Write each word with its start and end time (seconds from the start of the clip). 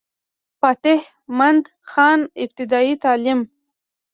فتح 0.61 0.99
مند 1.37 1.63
خان 1.89 2.19
ابتدائي 2.43 2.93
تعليم 3.05 3.39